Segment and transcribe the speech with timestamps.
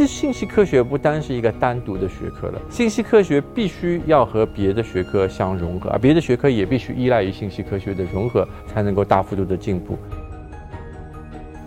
[0.00, 9.98] 其实信息科学不单是一个单独的学科了，信息科学必须要和别的学科相融合，而别的学科也必须依赖于信息科学的融合，才能够大幅度的进步。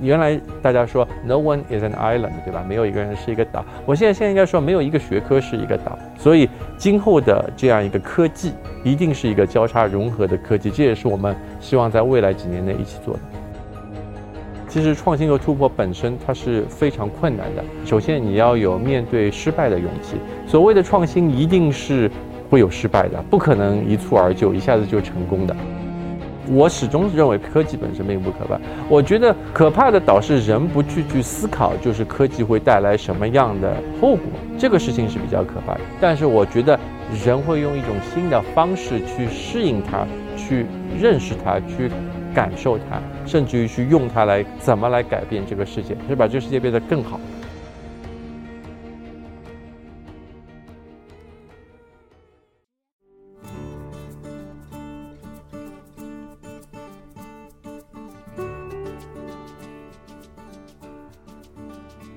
[0.01, 2.65] 原来大家说 “No one is an island”，对吧？
[2.67, 3.63] 没有一个人是一个岛。
[3.85, 5.95] 我现在现在应该说，没有一个学科是一个岛。
[6.17, 8.51] 所以，今后的这样一个科技，
[8.83, 10.71] 一定是一个交叉融合的科技。
[10.71, 13.19] 这也是我们希望在未来几年内一起做的。
[14.73, 17.63] 其实创新和突破本身它是非常困难的。
[17.85, 20.15] 首先你要有面对失败的勇气。
[20.47, 22.09] 所谓的创新一定是
[22.49, 25.55] 会有失败的，不可能一蹴而就，一下子就成功的。
[26.49, 28.59] 我始终认为科技本身并不可怕。
[28.89, 34.25] 我觉得可怕的倒是人不去去思考，就是科技会带来什么样的后果，
[34.57, 35.81] 这个事情是比较可怕的。
[36.01, 36.79] 但是我觉得
[37.23, 40.03] 人会用一种新的方式去适应它，
[40.35, 40.65] 去
[40.99, 41.91] 认识它，去。
[42.33, 47.19] 感受它，甚至于去用它来怎么来改变这个世界，是把这个世界变得更好。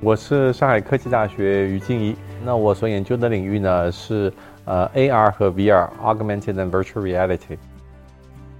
[0.00, 2.14] 我是上海科技大学于静怡，
[2.44, 4.32] 那我所研究的领域呢是
[4.64, 7.58] 呃 AR 和 VR（Augmented and Virtual Reality）。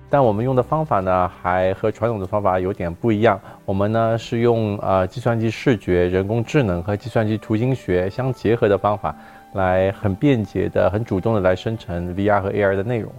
[0.09, 3.41] 但我们用的方法呢，还和传统的方法有点不一样。
[3.65, 9.15] 我们呢是用呃计算机视觉、人工智能和计算机图形学相结合的方法，
[9.55, 13.11] 来很便捷的、很主动的来生成 VR 和 AR 的内容。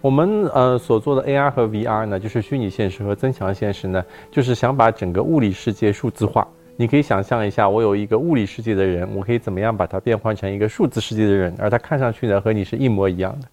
[0.00, 6.46] 我们呃所做的 AR 和 VR 呢，就是虚拟现实和增强现实呢，就是想把整个物理世界数字化。
[6.76, 13.46] 你可以想象一下，我有一个物理世界的人，我可以怎么样把它变换成一个数字世界的人，而他看上去呢和你是一模一样的。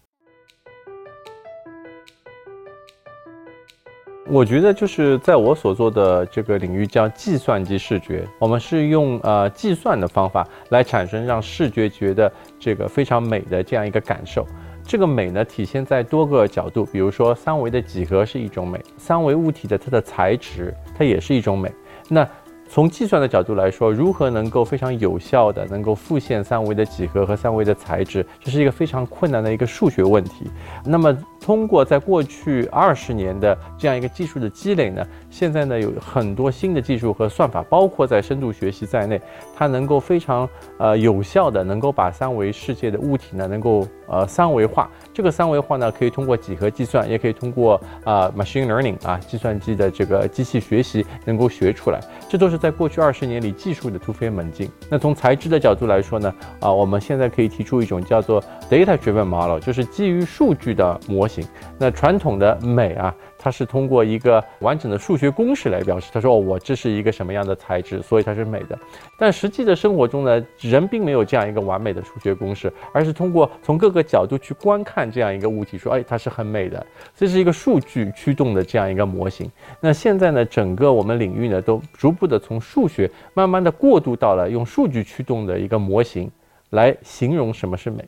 [4.32, 14.46] 我觉得就是在我所做的这个领域叫计算机视觉，我们是用呃计算的方法来产生让视觉觉得这个非常美的这样一个感受。
[14.86, 21.72] 这个美呢体现在多个角度，比如说三维的几何是一种美，三维物体的它的材质它也是一种美。
[22.08, 22.28] 那
[22.72, 30.52] 从计算的角度来说，如何能够非常有效的能够复现三维的几何和三维的材质，这是一个非常困难的一个数学问题。
[30.86, 39.20] 那么，通过在过去二十年的这样一个技术的积累呢，现在呢有很多新的技术和算法，包括在深度学习在内，
[39.56, 40.48] 它能够非常
[40.78, 44.88] 呃有效的能够把三维世界的物体呢能够呃三维化。
[45.20, 47.76] 这个三维化呢可以通过几何计算，也可以通过
[48.06, 52.00] 啊 machine learning 啊计算机的这个机器学习能够学出来。
[52.30, 54.72] 这都是在过去二十年里技术的突飞猛进。
[54.90, 61.46] 那从材质的角度来说呢，啊我们现在可以提出一种叫做 data-driven model，就是基于数据的模型。
[61.78, 66.12] 那传统的美啊，它是通过一个完整的数学公式来表示。
[66.12, 68.78] 他说：“我这是一个什么样的材质，所以它是美的。”
[69.18, 76.86] 但实际的生活中呢，人并没有这样一个完美的数学公式，而是通过从各个角度去观看这样一个物体，说：“哎，它是很美的。”
[77.16, 79.50] 这是一个数据驱动的这样一个模型。
[79.80, 86.30] 那现在呢，整个我们领域呢，都逐步的从数学慢慢的过渡到了用数据驱动的一个模型
[86.72, 88.04] 来形容什么是美。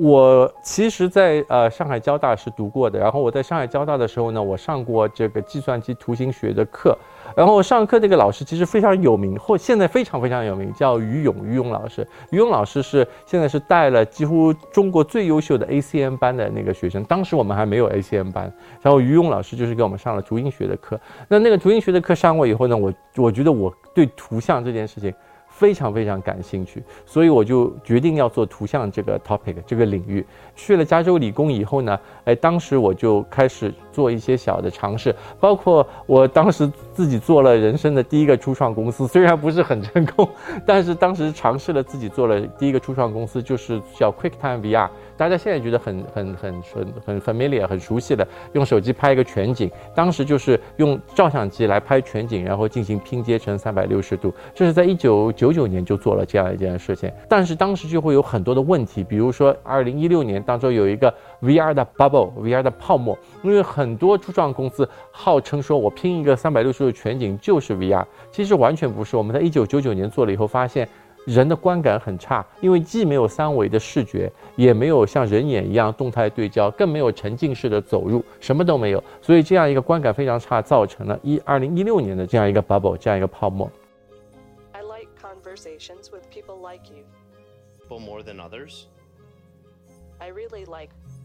[0.00, 2.98] 我其实，在呃上海交大是读过的。
[2.98, 6.96] 然后我在上海交大的时候呢，我上过这个计算机图形学的课。
[7.36, 11.34] 然后上课那个老师其实非常有名，或现在非常非常有名，叫于勇。
[11.44, 17.02] 于勇老师，于勇老师是现在是带了几乎中国最优秀的 ACM 班的那个学生。
[17.04, 20.98] 当时我们还没有 ACM 班，然后于勇老师就是给我们上了图形学的课。
[21.26, 25.12] 那那个图形学的课上过以后呢，我我觉得我对图像这件事情。
[25.58, 30.24] 非常非常感兴趣，所以我就决定要做图像这个 topic 这个领域。
[30.54, 40.28] 去了加州理工以后呢，哎，当时我就开始做一些小的尝试，包括我当时自己做了人生的第一个初创公司，虽然不是很成功，
[40.64, 44.88] 但是当时尝试了自己做了第一个初创公司，就是叫 QuickTime VR。
[45.16, 54.32] 大家现在觉得很很很很很 familiar 很熟悉的，用手机拍一个全景，当时就是用照相机来拍全景，然后进行拼接成三百六十度。
[54.54, 61.12] 这是在一九九九九年就做了这样一件事情，但是当时就会有很多的问题，比如说二零一六年当中有一个
[61.42, 69.16] VR 的 bubble，VR 的泡沫，因为很多初创公司号称说我拼一个三百六十度全景就是 VR，其实完全不是。
[69.16, 70.88] 我们在一九九九年做了以后发现。
[71.24, 83.70] 人的观感很差，因为既没有三维的视觉，也没有像人眼一样动态对焦，更没有沉浸式的走入，什么都没有，所以这样一个观感非常差，造成了一二零一六年的这样一个 bubble，这样一个泡沫。
[85.58, 87.04] I like conversations with people like you.
[87.80, 88.84] People more than others.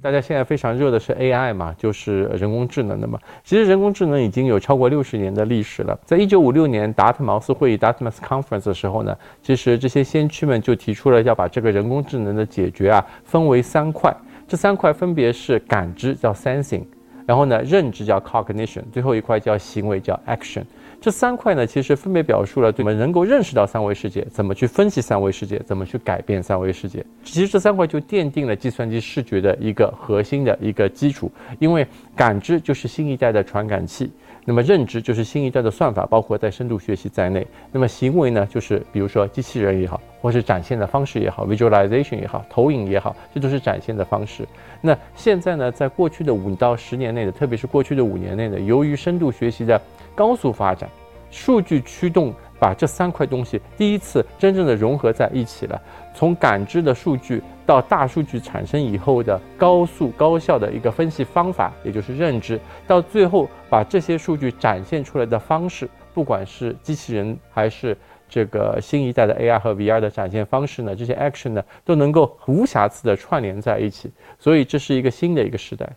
[0.02, 3.20] 大家现在非常热的是 AI 嘛，就是人工智能的嘛。
[3.44, 6.00] 其实人工智能已经有超过六十年的历史了。
[6.06, 14.16] 在一九五六年达特茅斯会议 （Dartmouth Conference） 的时候呢，其实这些先驱们就提出了要把这个人工智能的解决啊分为三块。
[14.48, 16.84] 这三块分别是感知，叫 sensing；
[17.26, 20.64] 然后呢，认知叫 cognition；最后一块叫行为，叫 action。
[21.00, 27.06] 这三块呢，其实分别表述了我们能够认识到三维世界，怎么去分析三维世界，怎么去改变三维世界。
[27.26, 31.30] 其实这三块就奠定了计算机视觉的一个核心的一个基础。
[31.60, 31.86] 因为
[32.16, 34.10] 感知就是新一代的传感器，
[34.46, 37.46] 那么认知就是新一代的算法，包括在深度学习在内。
[37.72, 44.48] 那么行为呢，就是比如说机器人也好，或是展现的方式也好，visualization 也好，投影也好，这都是展现的方式。
[44.82, 49.82] 那现在呢，在过去的五到十年内的，特别是过去的五年内的，由于深度学习的
[50.14, 50.90] 高速发展，
[51.32, 55.82] 数据驱动把这三块东西第一次真正的融合在一起了。
[56.16, 62.58] 从感知的数据到大数据产生以后的高速高效的一个分析方法，也就是认知，
[62.88, 67.98] 到最后把这些数据展现出来的方式，不管是机器人还是
[68.30, 74.10] 这个新一代的 AR 和 VR 的展现方式呢，这些 action 呢都能够无瑕疵的串联在一起。
[74.40, 75.92] 所以这是一个新的一个时代。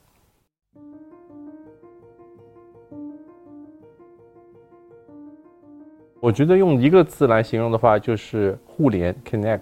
[6.26, 9.60] 我觉得用一个字来形容的话，就是互联 （connect）。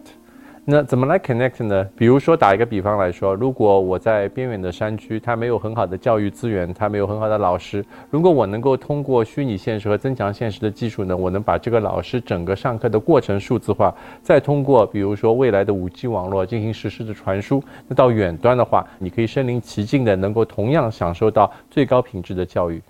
[0.64, 1.86] 那怎么来 connect 呢？
[1.94, 7.84] 比如说打一个比方来说，如果我在边远的山区，它没有很好的教育资源，它没有很好的老师。
[8.08, 17.62] 如果我能够通过虚拟现实和增强现实的技术呢，我能把这个老师整个上课的过程数字化，再通过比如说未来的五 G 网络进行实时的传输。
[17.86, 22.80] 那到远端的话，你可以身临其境的能够同样享受到最高品质的教育。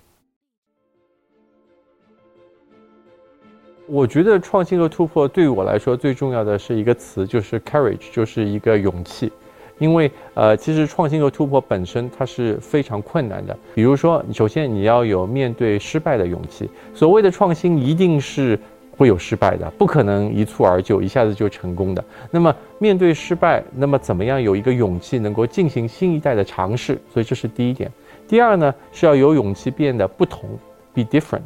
[3.87, 9.31] 我觉得创新和突破对于我来说最重要的是一个词，就是 courage，就是一个勇气。
[9.77, 13.55] 因为呃，其实创新和突破本身它是非常困难的。
[13.75, 16.69] 比如说，首先你要有面对失败的勇气。
[16.93, 18.57] 所谓的创新一定是
[18.97, 22.03] 会有失败的，不可能一蹴而就，一下子就成功的。
[22.31, 26.97] 那么面对失败，那么怎么样有一个勇气能够进行新一代的尝试？
[27.13, 27.91] 所以这是第一点。
[28.27, 30.49] 第二呢，是要有勇气变得不同
[30.93, 31.41] ，be different，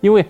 [0.00, 0.24] 因为。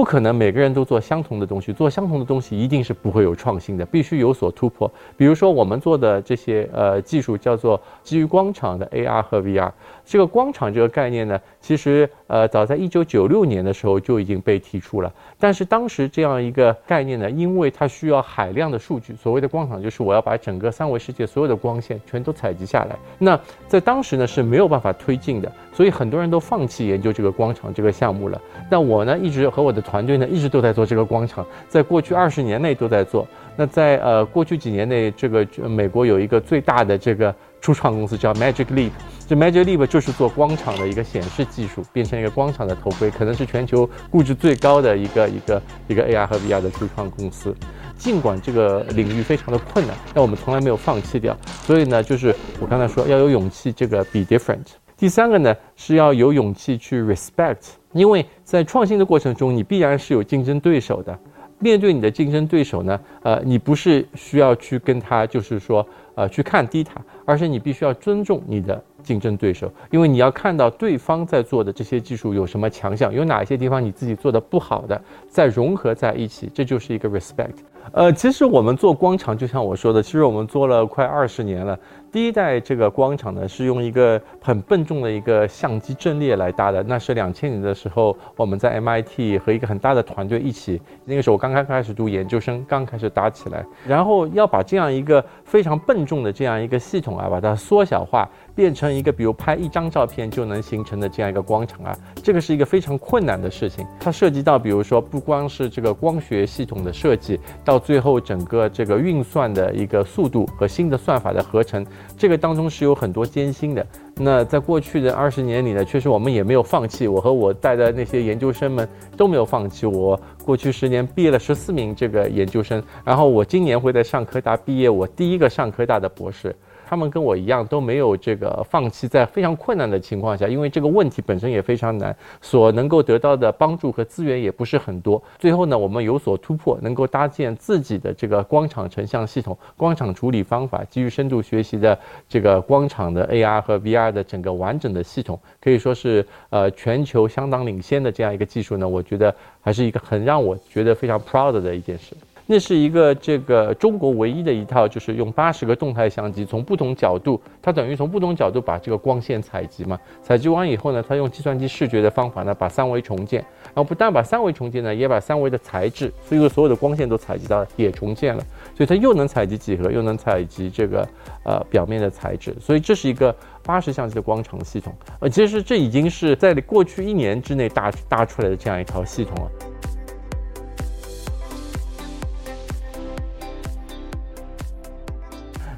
[0.00, 4.90] 不可能每个人都做相同的东西，做相同的东西一定是不会有创新的，必须有所突破。
[5.14, 9.70] 比如说我们做的这些呃技术叫做基于光场的 AR 和 VR。
[10.02, 15.12] 这个光场这个概念呢，其实呃早在一九九六年的时候就已经被提出了。
[15.36, 22.96] 但是当时这样一个概念呢，因为它需要海量的数据，所谓的光场就是我要把整个三维世界所有的光线全都采集下来。
[23.18, 28.40] 那在当时呢是没有办法推进的，所以很多人都放弃研究这个光场这个项目了。
[28.70, 33.26] 那我呢一直和我的团队呢一直都在做这个光场，在过去二十年内都在做。
[33.56, 37.34] 那在呃过去几年内，这个美国有一个最大的这个。
[37.62, 38.90] 初创公司叫 Magic Leap，
[39.30, 47.54] 这 Magic Leap 就是做光场的一个显示技术，变成一个光场的头盔，可能是全球估值最高的一个一个一个 AR 和 VR 的初创公司。
[47.96, 51.38] 尽管这个领域非常的困难，但我们从来没有放弃掉。
[51.62, 54.66] 所以呢，就是我刚才说要有勇气，这个 be different。
[54.96, 61.16] 第三个呢是要有勇气去 respect，因为在创新的过程中，你必然是有竞争对手的。
[61.60, 65.86] 面对你的竞争对手呢，呃，你不是需要去跟他，就是说。
[66.16, 77.54] 呃，去看低他，而是你必须要尊重你的竞争对手，因为你要看到对方在做的这些技术有什么强项，有哪些地方你自己做的不好的，再融合在一起，这就是一个 respect。
[77.92, 81.78] 呃，其实我们做光场，就像我说的，其实我们做了快二十年了。
[82.12, 86.82] 第一代这个光场呢，是用一个很笨重的一个相机阵列来搭的。
[86.82, 93.64] 那是两千年的时候，我们在 MIT 和一个很大的团队一起，那个时候我刚刚开始读研究生，刚开始搭起来。
[93.86, 98.28] 然后要把这样一个非常笨重的这样一个系统啊，把它缩小化。
[98.52, 103.86] 变成一个，比如拍一张照片就能形成的这样一个光场啊，这个是一个非常困难的事情。
[103.98, 111.84] 它涉及到，比如说不光是这个光学系统的设计，到最后整个这个运算的一个速度和新的算法的合成，
[112.16, 113.84] 这个当中是有很多艰辛的。
[114.14, 119.86] 那在过去的二十年里呢，确实我们也没有放弃，我和我带的那些研究生们都没有放弃。
[119.86, 126.54] 我过去十年毕业了十四名这个研究生，然后我今年会在上科大毕业我第一个上科大的博士。
[126.90, 135.22] 他们跟我一样都没有这个放弃，在非常困难的情况下，因为这个问题本身也非常难，所能够得到的帮助和资源也不是很多。
[135.38, 141.96] 最后呢，我们有所突破，能够搭建自己的这个光场成像系统、光场处理方法，基于深度学习的
[142.28, 148.88] 这个光场的 AR 和 VR 的整个完整的系统，可以说是呃全球相当领先的这样一个技术呢。
[148.88, 152.16] 我觉得还是一个很让我觉得非常 proud 的一件事。
[152.50, 159.96] 那是一个这个中国唯一的一套，就是用八十个动态相机，从不同角度，它等于从不同角度把这个光线采集嘛。
[160.20, 168.42] 采集完以后呢，它用计算机视觉的方法呢，把三维重建，然后不但把三维重建呢，也把三维的材质，所以说所有的光线都采集到，也重建了。
[168.76, 171.08] 所以它又能采集几何，又能采集这个
[171.44, 174.92] 呃表面的材质，所以这是一个八十相机的光场系统。
[175.20, 179.69] 呃，其实这已经是在过去一年之内搭搭出来的这样一套系统了。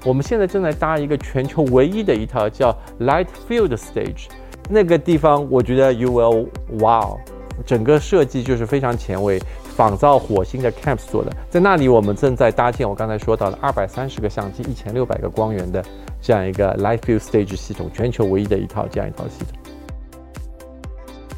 [0.04, 4.26] 我们现在正在搭一个全球唯一的一套叫 Light Field Stage，
[4.68, 6.48] 那个地方我觉得 You will
[6.80, 7.18] wow，
[7.64, 9.40] 整个设计就是非常前卫，
[9.76, 11.32] 仿造火星的 Camps 做的。
[11.48, 15.84] 在那里，我们正在搭建我刚才说到的二百三十个相机、一千六百个光源的
[16.20, 19.61] 这样一个 Light Field Stage 系统，全球唯一的一套这样一套系统。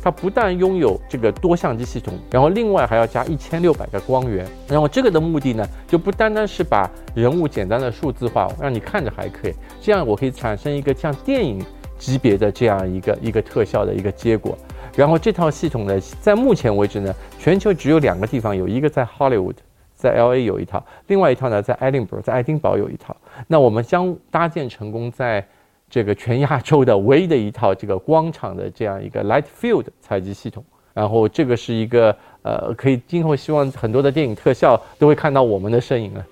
[0.05, 11.65] 它不但拥有这个多相机系统，然后另外还要加一千六百个光源，然后这个的目的呢，就不单单是把人物简单的数字化，让你看着还可以，这样我可以产生一个像电影
[11.99, 14.55] 级别的这样一个一个特效的一个结果。
[14.95, 19.57] 然后这套系统呢，在目前为止呢，全球只有两个地方有，一个在 Hollywood，
[19.95, 23.17] 在 L A 有一套，另外一套呢在 Edinburgh，在爱丁堡有一套。
[23.47, 25.47] 那我们将搭建成功在。
[25.95, 36.27] 这个全亚洲的唯一的一套这个光场的这样一个 light field 采集系统，然后这个是一个呃，可以今后希望很多的电影特效都会看到我们的身影了。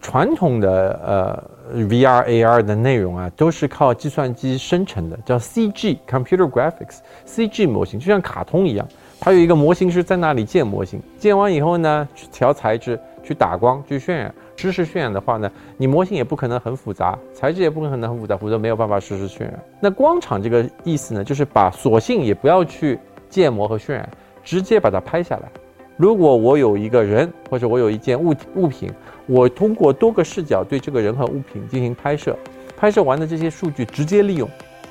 [0.00, 1.50] 传统的呃
[1.86, 8.88] VR AR 的内容啊，都是靠计算机生成的，叫 CG computer graphics CG 模型，就像卡通一样，
[9.20, 14.34] 它有一个模型师在那里建模型，建完以后呢，去调材质，去打光，去渲染。
[14.56, 19.58] 实时渲染的话呢，你模型也不可能很复杂，材质也不可能很复杂，否则没有办法实时渲染。
[19.80, 24.08] 那光场这个意思呢，就是把索性也不要去建模和渲染，
[24.44, 25.50] 直接把它拍下来。
[25.96, 28.88] 如果我有一个人，或者我有一件物物品，
[29.26, 32.36] 我通过多个视角对这个人和物品进行拍摄，
[32.76, 34.48] 拍摄完的这些数据直接利用，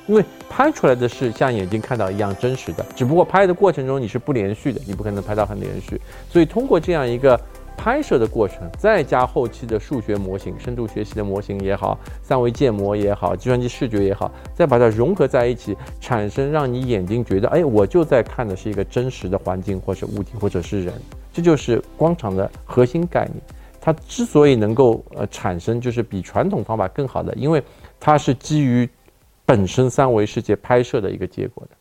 [0.07, 5.99] 因为拍出来的是像眼睛看到一样真实的，只不过拍的过程中你是不连续的，你不可能拍到很连续，
[6.29, 7.39] 所以通过这样一个。
[7.77, 20.93] 拍摄的过程，再加后期的数学模型、深度学习的模型也好，三维建模也好，计算机视觉也好，再把它融合在一起，产生让你眼睛觉得，哎，我就在看的是一个真实的环境，或者物体，或者是人。
[21.33, 23.41] 这就是光场的核心概念。
[23.79, 27.63] 它之所以能够呃产生，就是比传统方法更好的，因为
[27.99, 28.87] 它是基于
[29.43, 31.75] 本身三维世界拍摄的一个结果的。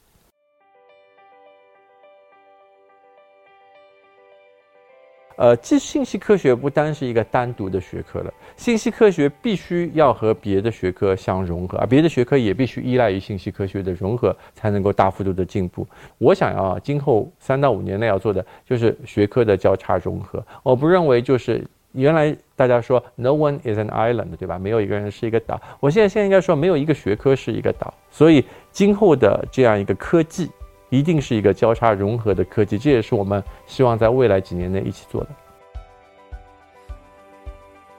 [5.41, 15.87] 呃，即信息科学不单是一个单独的学科了，信息科学必须要和别的学科相融合，而别的学科也必须依赖于信息科学的融合，才能够大幅度的进步。
[16.19, 20.45] 我想要今后三到五年内要做的就是学科的交叉融合。
[20.63, 24.59] 我不认为就是原来大家说 no one is an island，对吧？
[24.59, 25.59] 没有一个人是一个岛。
[25.81, 27.95] 我现在现在应该说没有一个学科是一个岛。
[28.11, 30.51] 所以今后的这样一个科技。
[30.91, 35.29] 一定是一个交叉融合的科技，这也是我们希望在未来几年内一起做的。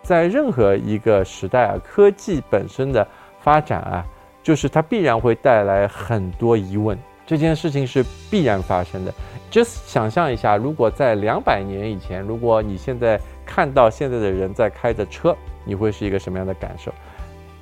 [0.04, 3.08] 在任何一个时代啊，科技本身的
[3.40, 4.06] 发展啊，
[4.44, 9.14] 就是它必然会带来很多疑问，这件事情是必然发生的。
[9.52, 16.92] just 想象一下，如果在两百年以前，如果你现在看到现在的人在开着车，你会是一个什么样的感受？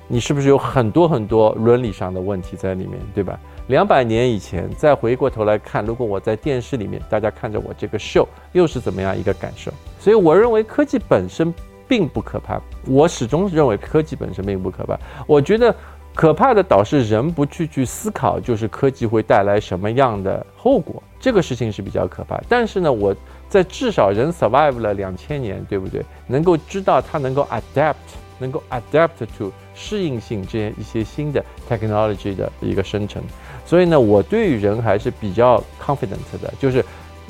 [0.08, 3.38] 你是不是有很多很多伦理上的问题在里面，对吧？
[3.70, 9.72] 两百年以前，再回过头来看，如果我在电视里面，大家看着我这个 show，又是怎么样一个感受？
[10.00, 11.54] 所以我认为科技本身
[11.86, 12.60] 并不可怕。
[12.84, 14.98] 我始终认为科技本身并不可怕。
[15.24, 15.72] 我觉得
[16.16, 22.42] 可怕的倒是人不去去思考，就是科技会带来什么样的后果，这个事情是比较可怕。
[22.48, 23.14] 但是呢，我
[23.48, 26.04] 在至少人 survive 了两千年，对不对？
[26.26, 27.94] 能够知道它能够 adapt，
[28.40, 33.22] 能够 adapt to 适应性这些一些新的 technology 的一个生成。
[33.70, 36.84] 所以呢，我对于人还是比较 confident 的，就是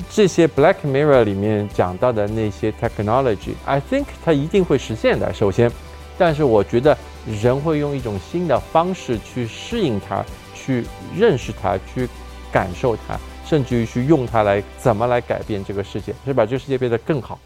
[0.09, 5.31] 这些 Black Mirror 里面讲到的那些 technology，I think 它一定会实现的。
[5.31, 5.71] 首先，
[6.17, 6.97] 但是我觉得
[7.43, 10.83] 人会用一种新的方式去适应它，去
[11.15, 12.09] 认识它，去
[12.51, 17.37] 感受它，甚至于去用它来怎么来改变这个世界，是把这个世界变得更好。